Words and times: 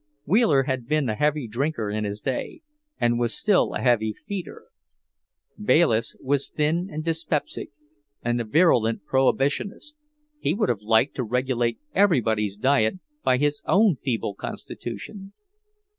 Wheeler 0.25 0.63
had 0.63 0.87
been 0.87 1.07
a 1.09 1.13
heavy 1.15 1.47
drinker 1.47 1.91
in 1.91 2.05
his 2.05 2.21
day, 2.21 2.61
and 2.99 3.19
was 3.19 3.35
still 3.37 3.75
a 3.75 3.81
heavy 3.81 4.13
feeder. 4.25 4.63
Bayliss 5.63 6.15
was 6.19 6.49
thin 6.49 6.89
and 6.91 7.03
dyspeptic, 7.03 7.69
and 8.23 8.41
a 8.41 8.43
virulent 8.43 9.05
Prohibitionist; 9.05 9.95
he 10.39 10.55
would 10.55 10.69
have 10.69 10.81
liked 10.81 11.13
to 11.17 11.23
regulate 11.23 11.77
everybody's 11.93 12.57
diet 12.57 12.95
by 13.23 13.37
his 13.37 13.61
own 13.67 13.95
feeble 13.95 14.33
constitution. 14.33 15.33